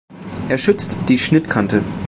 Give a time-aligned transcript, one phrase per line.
[0.49, 1.83] Er schützt die Schnittkante.